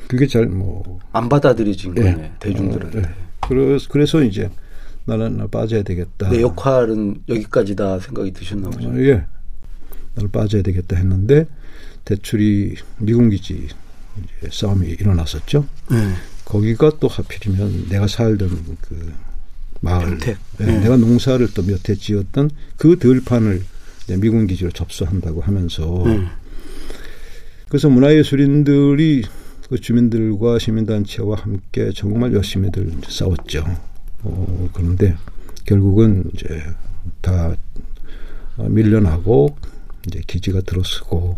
그게 0.07 0.27
잘 0.27 0.47
뭐 0.47 0.83
안 1.13 1.29
받아들여진 1.29 1.95
예. 1.97 2.01
거네 2.01 2.31
대중들한테. 2.39 2.99
어, 2.99 3.01
예. 3.01 3.09
그래서 3.39 3.87
그래서 3.89 4.21
이제 4.21 4.49
나는 5.07 5.49
빠져야 5.49 5.83
되겠다. 5.83 6.29
내 6.29 6.41
역할은 6.41 7.21
여기까지다 7.29 7.99
생각이 7.99 8.31
드셨나 8.33 8.69
보죠. 8.69 8.89
어, 8.89 8.93
예. 8.99 9.25
나는 10.15 10.31
빠져야 10.31 10.61
되겠다 10.61 10.97
했는데 10.97 11.47
대출이 12.05 12.75
미군 12.99 13.29
기지 13.29 13.67
싸움이 14.51 14.87
일어났었죠. 14.87 15.65
네. 15.91 15.97
거기가 16.45 16.91
또 16.99 17.07
하필이면 17.07 17.87
내가 17.89 18.07
살던 18.07 18.77
그 18.81 19.13
마을. 19.81 20.17
예, 20.27 20.37
네. 20.65 20.79
내가 20.79 20.97
농사를 20.97 21.45
또 21.53 21.61
몇 21.63 21.87
해 21.89 21.95
지었던 21.95 22.49
그 22.77 22.97
들판을 22.99 23.63
미군 24.19 24.47
기지로 24.47 24.71
접수한다고 24.71 25.41
하면서 25.41 26.03
음. 26.05 26.27
그래서 27.69 27.89
문화예술인들이 27.89 29.23
그 29.69 29.79
주민들과 29.79 30.59
시민단체와 30.59 31.37
함께 31.41 31.91
정말 31.93 32.33
열심히들 32.33 32.91
싸웠죠. 33.07 33.65
어, 34.23 34.69
그런데 34.73 35.15
결국은 35.65 36.29
이제 36.33 36.61
다 37.21 37.55
어, 38.57 38.63
밀려나고 38.69 39.55
이제 40.07 40.21
기지가 40.25 40.61
들어서고 40.61 41.37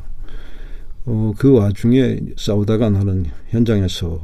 어, 1.05 1.33
그 1.37 1.51
와중에 1.53 2.19
싸우다가 2.37 2.89
나는 2.89 3.25
현장에서 3.49 4.19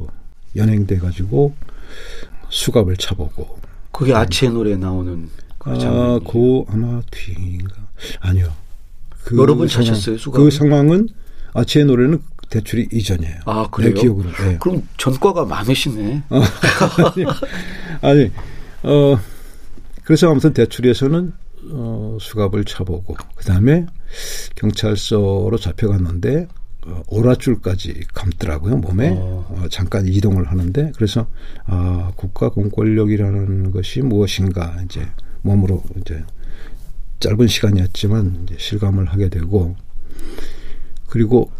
연행돼 0.54 0.98
가지고 0.98 1.54
수갑을 2.48 2.96
차보고 2.96 3.58
그게 3.92 4.14
아치의 4.14 4.52
노래에 4.52 4.76
나오는 4.76 5.28
그 5.58 5.70
아, 5.70 5.78
장면. 5.78 6.24
그 6.24 6.64
아마 6.68 7.02
뒤인가 7.10 7.74
아니요. 8.20 8.52
그 9.24 9.36
여러 9.38 9.56
번 9.56 9.66
상황- 9.68 9.86
차셨어요, 9.86 10.18
수갑을? 10.18 10.44
그 10.44 10.50
상황은 10.56 11.08
아치의 11.54 11.86
노래는 11.86 12.22
대출이 12.50 12.88
이전이에요. 12.92 13.36
아 13.46 13.68
그래요? 13.70 13.94
내 13.94 14.00
기억으로. 14.00 14.30
네. 14.30 14.58
그럼 14.60 14.82
전과가 14.96 15.44
많으시네. 15.44 16.22
아니, 18.02 18.30
어, 18.82 19.18
그래서 20.04 20.30
아무튼 20.30 20.52
대출에서는 20.52 21.32
어, 21.72 22.18
수갑을 22.20 22.64
차보고 22.64 23.16
그 23.34 23.44
다음에 23.44 23.86
경찰서로 24.54 25.58
잡혀갔는데 25.58 26.46
어, 26.86 27.02
오라줄까지 27.08 28.02
감더라고요 28.14 28.76
몸에 28.76 29.10
어. 29.10 29.46
어, 29.48 29.68
잠깐 29.68 30.06
이동을 30.06 30.48
하는데 30.48 30.92
그래서 30.94 31.26
아 31.64 32.12
국가 32.14 32.48
공권력이라는 32.50 33.72
것이 33.72 34.02
무엇인가 34.02 34.76
이제 34.84 35.04
몸으로 35.42 35.82
이제 36.00 36.22
짧은 37.18 37.48
시간이었지만 37.48 38.44
이제 38.44 38.56
실감을 38.58 39.06
하게 39.06 39.28
되고 39.28 39.74
그리고 41.08 41.50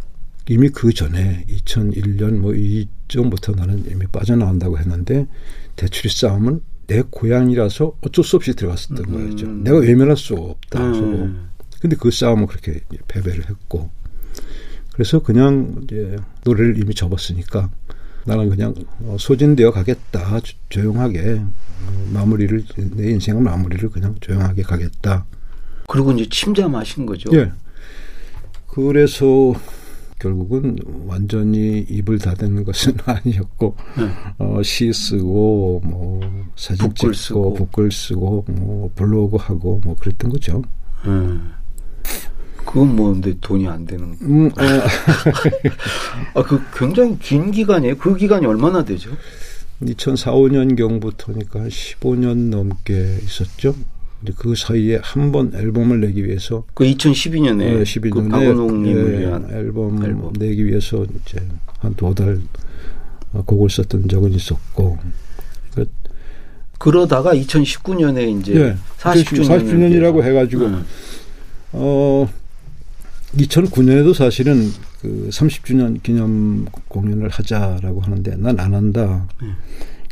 이미 0.48 0.68
그 0.68 0.92
전에 0.92 1.44
2001년 1.48 2.36
뭐 2.38 2.54
이쯤부터 2.54 3.52
나는 3.52 3.84
이미 3.90 4.06
빠져나온다고 4.06 4.78
했는데 4.78 5.26
대출이 5.74 6.08
싸움은 6.12 6.60
내 6.86 7.02
고향이라서 7.02 7.96
어쩔 8.00 8.24
수 8.24 8.36
없이 8.36 8.54
들어갔었던 8.54 9.04
음. 9.08 9.12
거였죠. 9.12 9.46
내가 9.48 9.78
외면할 9.78 10.16
수 10.16 10.34
없다. 10.34 10.80
음. 10.86 10.94
서로. 10.94 11.28
근데 11.80 11.96
그 11.96 12.10
싸움은 12.10 12.46
그렇게 12.46 12.80
패배를 13.08 13.48
했고 13.50 13.90
그래서 14.92 15.18
그냥 15.18 15.80
이제 15.84 16.16
노래를 16.44 16.78
이미 16.80 16.94
접었으니까 16.94 17.70
나는 18.24 18.48
그냥 18.48 18.74
어, 19.00 19.16
소진되어 19.18 19.72
가겠다. 19.72 20.40
조- 20.40 20.56
조용하게 20.68 21.40
어, 21.40 22.08
마무리를 22.12 22.64
내 22.94 23.10
인생의 23.10 23.42
마무리를 23.42 23.88
그냥 23.90 24.14
조용하게 24.20 24.62
가겠다. 24.62 25.26
그리고 25.88 26.12
이제 26.12 26.26
침잠하신 26.30 27.04
거죠. 27.06 27.30
예. 27.36 27.52
그래서 28.68 29.54
결국은 30.18 30.78
완전히 31.06 31.84
입을 31.88 32.18
닫는 32.18 32.64
것은 32.64 32.96
아니었고 33.04 33.76
네. 33.98 34.08
어, 34.38 34.62
시 34.62 34.92
쓰고 34.92 35.82
뭐 35.84 36.20
사진 36.56 36.88
북글 36.88 37.12
찍고 37.12 37.14
쓰고. 37.14 37.54
북글 37.54 37.92
쓰고 37.92 38.44
뭐 38.48 38.90
블로그 38.94 39.36
하고 39.36 39.80
뭐 39.84 39.94
그랬던 39.96 40.30
거죠. 40.30 40.62
음. 41.04 41.52
그건 42.64 42.96
뭐 42.96 43.12
근데 43.12 43.32
돈이 43.40 43.68
안 43.68 43.86
되는. 43.86 44.18
거. 44.18 44.24
음, 44.24 44.46
어, 44.48 46.40
아, 46.40 46.42
그 46.42 46.60
굉장히 46.74 47.16
긴 47.18 47.50
기간이에요. 47.52 47.96
그 47.96 48.16
기간이 48.16 48.44
얼마나 48.44 48.84
되죠? 48.84 49.10
2004, 49.82 50.32
5년 50.32 50.76
경부터니까 50.76 51.60
한 51.60 51.68
15년 51.68 52.48
넘게 52.48 53.18
있었죠. 53.22 53.74
근데 54.20 54.32
그 54.36 54.54
사이에 54.54 54.98
한 55.02 55.30
번 55.32 55.52
앨범을 55.54 56.00
내기 56.00 56.24
위해서 56.24 56.64
그 56.74 56.84
2012년에 56.84 57.56
네, 57.58 57.72
그 57.74 57.82
12년에 57.82 58.30
박은홍님을 58.30 59.20
위한 59.20 59.48
앨범, 59.50 60.02
앨범. 60.04 60.32
내기 60.38 60.64
위해서 60.66 61.04
이제 61.04 61.38
한 61.80 61.94
두 61.94 62.14
달 62.14 62.40
곡을 63.44 63.68
썼던 63.68 64.08
적은 64.08 64.32
있었고 64.32 64.98
그 65.74 65.86
그러다가 66.78 67.34
2019년에 67.34 68.40
이제 68.40 68.54
예, 68.54 68.76
40주년 68.98 69.46
40주년 69.48 69.92
이라고 69.92 70.22
해가지고 70.24 70.64
음. 70.66 70.84
어 71.72 72.28
2009년에도 73.36 74.14
사실은 74.14 74.70
그 75.02 75.28
30주년 75.30 76.02
기념 76.02 76.64
공연을 76.88 77.28
하자라고 77.28 78.00
하는데 78.00 78.36
난 78.36 78.58
안 78.58 78.72
한다. 78.74 79.28
네. 79.42 79.48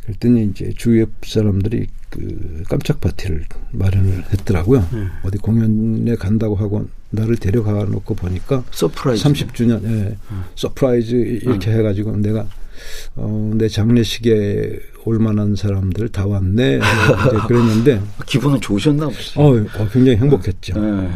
그랬더니 0.04 0.44
이제 0.50 0.72
주위의 0.76 1.06
사람들이 1.22 1.86
그 2.14 2.62
깜짝 2.68 3.00
파티를 3.00 3.44
마련을 3.72 4.24
했더라고요. 4.32 4.86
네. 4.92 5.06
어디 5.24 5.38
공연에 5.38 6.14
간다고 6.14 6.54
하고 6.54 6.88
나를 7.10 7.36
데려가 7.36 7.72
놓고 7.84 8.14
보니까 8.14 8.64
surprise. 8.70 9.24
30주년 9.24 9.84
예, 9.84 10.16
surprise 10.54 11.14
이렇게 11.14 11.72
해가지고 11.72 12.16
내가 12.18 12.46
어, 13.16 13.52
내 13.54 13.68
장례식에 13.68 14.78
올 15.04 15.18
만한 15.18 15.56
사람들 15.56 16.08
다 16.10 16.26
왔네 16.26 16.80
그랬는데 17.48 18.00
기분은 18.26 18.60
좋으셨나 18.60 19.08
보죠. 19.08 19.40
어, 19.40 19.56
어, 19.56 19.88
굉장히 19.92 20.16
행복했죠. 20.18 20.80
네. 20.80 21.10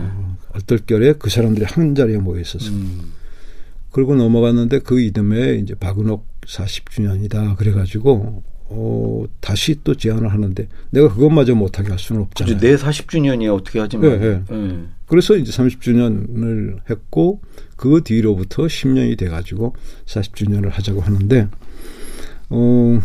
얼떨결에 0.55 1.15
그 1.19 1.31
사람들이 1.31 1.65
한 1.65 1.95
자리에 1.95 2.19
모여 2.19 2.41
있었어요. 2.41 2.73
음. 2.73 3.13
그리고 3.93 4.15
넘어갔는데 4.17 4.81
그 4.81 5.01
이듬해 5.01 5.55
이제 5.55 5.75
박은옥 5.75 6.27
40주년이다 6.47 7.57
그래가지고 7.57 8.43
어, 8.70 9.24
다시 9.40 9.81
또 9.83 9.94
제안을 9.94 10.31
하는데 10.33 10.68
내가 10.90 11.09
그것마저 11.12 11.54
못하게 11.54 11.90
할 11.90 11.98
수는. 11.98 12.22
없잖아요. 12.22 12.59
내 12.59 12.76
40주년이야 12.76 13.54
어떻게 13.54 13.78
하지만. 13.78 14.11
예, 14.11 14.24
예. 14.24 14.42
예. 14.50 14.78
그래서 15.07 15.37
이제 15.37 15.50
30주년을 15.50 16.81
했고 16.90 17.40
그 17.76 18.02
뒤로부터 18.04 18.64
10년이 18.64 19.16
돼가지고 19.18 19.74
40주년을 20.07 20.70
하자고 20.70 21.00
하는데 21.00 21.48
어 22.50 23.00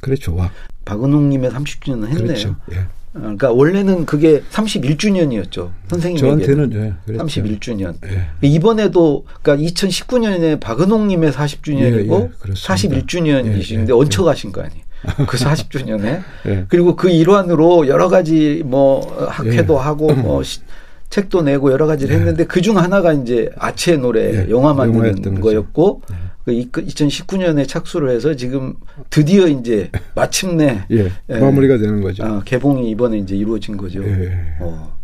그래 0.00 0.16
좋아. 0.16 0.50
박은홍님의 0.84 1.50
30주년은 1.50 2.06
했네요. 2.06 2.26
그렇죠. 2.26 2.56
예. 2.72 2.86
어, 3.12 3.18
그러니까 3.20 3.50
원래는 3.52 4.06
그게 4.06 4.40
31주년이었죠. 4.52 5.70
선생님에게 5.88 6.44
저한테는 6.44 6.72
예, 6.74 6.92
그랬죠. 7.04 7.24
31주년. 7.24 7.94
예. 8.06 8.26
이번에도 8.46 9.24
그러니까 9.42 9.68
2019년에 9.68 10.60
박은홍 10.60 11.08
님의 11.08 11.32
40주년이고 11.32 12.12
예, 12.20 12.24
예, 12.24 12.30
그렇습니다. 12.38 12.74
41주년이신데 12.74 13.78
예, 13.80 13.86
예, 13.88 13.92
얹혀 13.92 14.24
가신 14.24 14.52
거 14.52 14.62
아니에요. 14.62 14.82
그 15.26 15.36
40주년에 15.36 16.22
예. 16.46 16.64
그리고 16.68 16.94
그 16.94 17.10
일환으로 17.10 17.88
여러 17.88 18.08
가지 18.08 18.62
뭐 18.64 19.00
학회도 19.28 19.74
예. 19.74 19.78
하고 19.78 20.12
뭐 20.14 20.42
시- 20.42 20.60
책도 21.08 21.42
내고 21.42 21.72
여러 21.72 21.86
가지를 21.88 22.14
예. 22.14 22.18
했는데 22.20 22.44
그중 22.44 22.78
하나가 22.78 23.12
이제 23.12 23.50
아치의 23.58 23.98
노래 23.98 24.46
예, 24.46 24.50
영화 24.50 24.72
만드는. 24.74 25.40
거였고 25.40 26.02
예. 26.12 26.14
그 26.44 26.52
2019년에 26.52 27.68
착수를 27.68 28.10
해서 28.10 28.34
지금 28.34 28.74
드디어 29.10 29.46
이제 29.46 29.90
마침내 30.14 30.84
예, 30.90 31.12
예. 31.28 31.38
마무리가 31.38 31.78
되는 31.78 32.00
거죠. 32.00 32.24
아, 32.24 32.42
개봉이 32.44 32.90
이번에 32.90 33.18
이제 33.18 33.36
이루어진 33.36 33.76
거죠. 33.76 34.02
예. 34.02 34.56
어. 34.60 34.98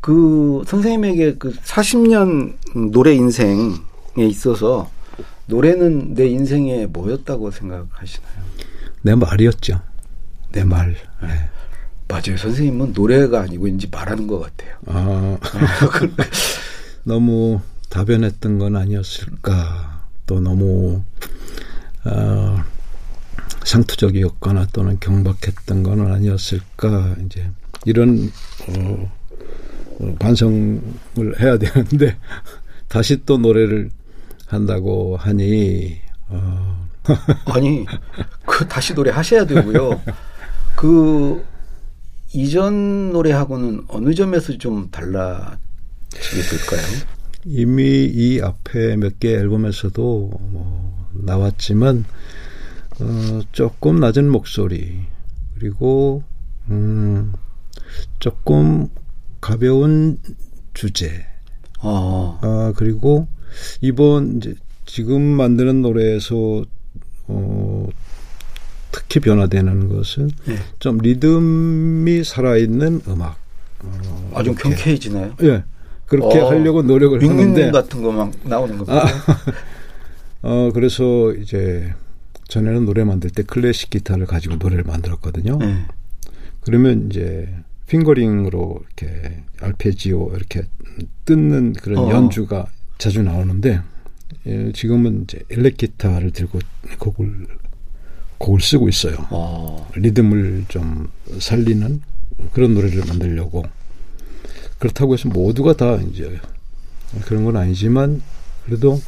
그 0.00 0.62
선생님에게 0.66 1.36
그 1.38 1.52
40년 1.52 2.54
노래 2.92 3.12
인생에 3.14 3.74
있어서 4.18 4.88
노래는 5.46 6.14
내 6.14 6.26
인생에 6.26 6.86
뭐였다고 6.86 7.50
생각하시나요? 7.50 8.32
내 9.02 9.14
말이었죠. 9.14 9.80
내 10.52 10.64
말. 10.64 10.96
예. 11.24 11.50
맞아요. 12.08 12.36
선생님은 12.36 12.92
노래가 12.92 13.42
아니고 13.42 13.66
이제 13.68 13.88
말하는 13.90 14.26
것 14.26 14.40
같아요. 14.40 14.76
아, 14.86 15.38
너무 17.04 17.60
다변했던 17.90 18.58
건 18.58 18.76
아니었을까. 18.76 19.85
또 20.26 20.40
너무 20.40 21.02
어, 22.04 22.64
상투적이었거나 23.64 24.66
또는 24.72 24.98
경박했던 25.00 25.82
건 25.82 26.12
아니었을까. 26.12 27.16
이제 27.24 27.50
이런 27.84 28.30
어, 28.68 29.12
어, 30.00 30.16
반성을 30.18 31.40
해야 31.40 31.58
되는데 31.58 32.16
다시 32.88 33.24
또 33.24 33.38
노래를 33.38 33.90
한다고 34.46 35.16
하니 35.16 36.00
어, 36.28 36.86
아니, 37.46 37.86
그 38.44 38.66
다시 38.66 38.94
노래 38.94 39.10
하셔야 39.10 39.44
되고요. 39.46 40.02
그 40.74 41.44
이전 42.32 43.12
노래하고는 43.12 43.84
어느 43.88 44.14
점에서 44.14 44.58
좀 44.58 44.90
달라지게 44.90 46.42
될까요? 46.50 47.15
이미 47.46 48.04
이 48.12 48.40
앞에 48.42 48.96
몇 48.96 49.18
개 49.20 49.32
앨범에서도 49.34 50.30
뭐 50.50 51.06
나왔지만 51.12 52.04
어, 53.00 53.40
조금 53.52 54.00
낮은 54.00 54.28
목소리 54.30 55.00
그리고 55.54 56.22
음, 56.68 57.32
조금 58.18 58.88
가벼운 59.40 60.18
주제. 60.74 61.24
어. 61.80 62.38
아 62.42 62.72
그리고 62.76 63.28
이번 63.80 64.38
이제 64.38 64.54
지금 64.84 65.22
만드는 65.22 65.82
노래에서 65.82 66.64
어, 67.28 67.86
특히 68.92 69.20
변화되는 69.20 69.88
것은 69.88 70.30
네. 70.46 70.56
좀 70.80 70.98
리듬이 70.98 72.24
살아있는 72.24 73.02
음악. 73.08 73.38
어, 73.84 74.30
아, 74.34 74.42
좀 74.42 74.54
이렇게. 74.54 74.70
경쾌해지나요? 74.70 75.36
예. 75.42 75.64
그렇게 76.06 76.38
어, 76.38 76.48
하려고 76.48 76.82
노력을 76.82 77.22
하는데 77.22 77.70
같은 77.70 78.02
거막 78.02 78.32
나오는 78.44 78.78
겁니다. 78.78 79.06
아, 79.06 79.06
어 80.42 80.70
그래서 80.72 81.32
이제 81.34 81.92
전에는 82.48 82.84
노래 82.84 83.04
만들 83.04 83.30
때 83.30 83.42
클래식 83.42 83.90
기타를 83.90 84.26
가지고 84.26 84.56
노래를 84.56 84.84
만들었거든요. 84.84 85.58
네. 85.58 85.84
그러면 86.62 87.08
이제 87.10 87.48
핑거링으로 87.86 88.80
이렇게 88.84 89.42
알페지오 89.60 90.32
이렇게 90.34 90.62
뜯는 91.24 91.74
그런 91.74 91.98
어. 91.98 92.10
연주가 92.10 92.66
자주 92.98 93.22
나오는데 93.22 93.80
예, 94.46 94.72
지금은 94.72 95.24
이제 95.24 95.40
일렉 95.48 95.76
기타를 95.76 96.30
들고 96.30 96.60
곡을 96.98 97.46
곡을 98.38 98.60
쓰고 98.60 98.88
있어요. 98.88 99.16
어. 99.30 99.88
리듬을 99.96 100.66
좀 100.68 101.08
살리는 101.38 102.00
그런 102.52 102.74
노래를 102.74 103.04
만들려고 103.06 103.64
그렇다고 104.78 105.14
해서 105.14 105.28
모두가 105.28 105.74
다 105.74 105.96
이제 105.96 106.38
그런 107.24 107.44
건 107.44 107.56
아니지만 107.56 108.22
그래도 108.64 109.00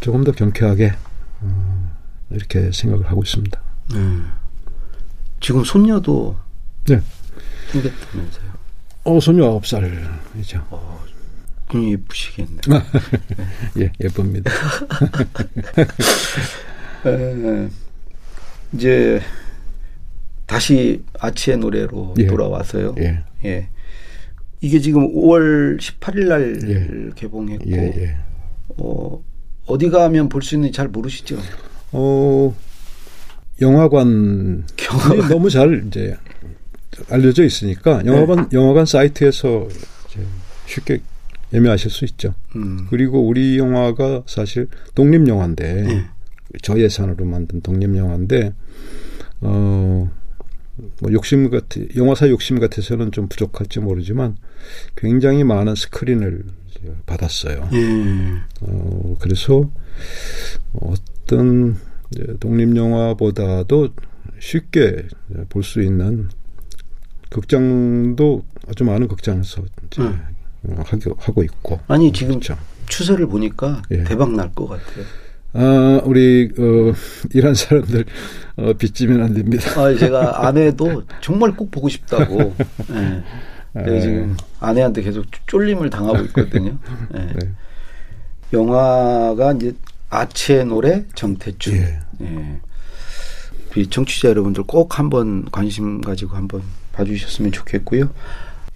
조금 0.00 0.24
더 0.24 0.32
경쾌하게 0.32 0.94
어, 1.40 1.96
이렇게 2.30 2.70
생각을 2.72 3.06
하고 3.10 3.22
있습니다. 3.22 3.60
음. 3.94 4.30
지금 5.40 5.64
손녀도 5.64 6.36
네. 6.86 7.00
생겼다면서요. 7.72 8.48
어 9.04 9.20
소녀 9.20 9.58
9살이죠. 9.60 10.62
굉장히 11.68 11.92
예쁘시겠네. 11.92 12.60
예, 13.80 13.92
예쁩니다. 14.00 14.50
에, 17.06 17.68
이제 18.74 19.20
다시 20.46 21.04
아치의 21.18 21.58
노래로 21.58 22.14
예. 22.18 22.26
돌아와서요. 22.26 22.94
예. 22.98 23.24
예. 23.44 23.68
이게 24.60 24.80
지금 24.80 25.12
5월 25.14 25.78
18일 25.78 26.28
날 26.28 26.58
예. 26.68 27.10
개봉했고 27.14 27.64
예, 27.70 27.76
예. 27.96 28.16
어, 28.78 29.22
어디 29.66 29.88
가면 29.90 30.28
볼 30.28 30.42
수 30.42 30.54
있는지 30.56 30.72
잘 30.72 30.88
모르시죠? 30.88 31.38
어 31.92 32.54
영화관 33.60 34.64
영화관. 34.90 35.28
너무 35.28 35.50
잘 35.50 35.84
이제 35.86 36.16
알려져 37.10 37.44
있으니까 37.44 38.02
영화관 38.06 38.48
영화관 38.52 38.86
사이트에서 38.86 39.68
쉽게 40.66 41.00
예매하실 41.52 41.90
수 41.90 42.04
있죠. 42.04 42.34
음. 42.56 42.86
그리고 42.90 43.26
우리 43.26 43.58
영화가 43.58 44.24
사실 44.26 44.68
독립 44.94 45.26
영화인데 45.28 45.86
예. 45.88 46.04
저예산으로 46.62 47.24
만든 47.24 47.60
독립 47.60 47.96
영화인데 47.96 48.52
어 49.40 50.10
뭐 51.00 51.12
욕심 51.12 51.50
같은 51.50 51.88
영화사 51.96 52.28
욕심 52.28 52.58
같아서는 52.60 53.12
좀 53.12 53.28
부족할지 53.28 53.80
모르지만 53.80 54.36
굉장히 54.96 55.44
많은 55.44 55.74
스크린을 55.74 56.44
받았어요. 57.06 57.68
예. 57.72 58.34
어 58.60 59.16
그래서 59.20 59.70
어떤 60.80 61.76
독립 62.40 62.76
영화보다도 62.76 63.88
쉽게 64.38 65.08
볼 65.48 65.62
수 65.64 65.82
있는 65.82 66.28
극장도 67.30 68.44
아주 68.68 68.84
많은 68.84 69.08
극장에서 69.08 69.62
이제 69.86 70.02
음. 70.02 70.20
어, 70.64 70.82
하고 70.86 71.16
하고 71.18 71.42
있고 71.42 71.80
아니 71.88 72.12
지금 72.12 72.34
그렇죠. 72.40 72.56
추세를 72.86 73.26
보니까 73.26 73.82
예. 73.90 74.04
대박 74.04 74.32
날 74.32 74.52
것 74.54 74.66
같아요. 74.68 75.04
아, 75.54 76.00
우리 76.04 76.50
어, 76.58 76.92
이란 77.32 77.54
사람들 77.54 78.04
어, 78.56 78.72
빚지면 78.74 79.22
안 79.22 79.34
됩니다. 79.34 79.80
아, 79.80 79.94
제가 79.94 80.46
아내도 80.46 81.04
정말 81.20 81.54
꼭 81.56 81.70
보고 81.70 81.88
싶다고. 81.88 82.54
예. 82.92 83.22
내가 83.72 83.96
예. 83.96 84.00
지금 84.00 84.36
아내한테 84.60 85.02
계속 85.02 85.26
쫄림을 85.46 85.90
당하고 85.90 86.18
있거든요. 86.26 86.78
예. 87.14 87.18
네. 87.18 87.52
영화가 88.52 89.52
이제 89.52 89.74
아치의 90.10 90.66
노래 90.66 91.04
정태춘. 91.14 91.74
예. 91.74 92.00
예. 92.22 92.60
우리 93.70 93.86
청취자 93.86 94.30
여러분들 94.30 94.64
꼭 94.64 94.98
한번 94.98 95.44
관심 95.50 96.00
가지고 96.00 96.36
한번 96.36 96.62
봐주셨으면 96.92 97.52
좋겠고요. 97.52 98.10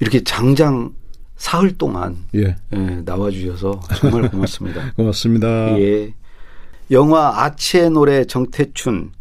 이렇게 0.00 0.22
장장 0.22 0.92
사흘 1.36 1.76
동안 1.76 2.18
예, 2.34 2.56
예, 2.72 2.76
나와주셔서 3.04 3.80
정말 3.96 4.30
고맙습니다. 4.30 4.92
고맙습니다. 4.94 5.78
예. 5.80 6.12
영화 6.90 7.44
아치의 7.44 7.90
노래 7.90 8.24
정태춘 8.26 9.12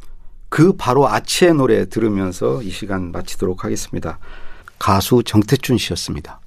그 0.50 0.74
바로 0.74 1.08
아치의 1.08 1.54
노래 1.54 1.88
들으면서 1.88 2.62
이 2.62 2.70
시간 2.70 3.12
마치도록 3.14 3.64
하겠습니다. 3.64 4.20
가수 4.78 5.24
정태춘 5.24 5.78
씨였습니다. 5.78 6.41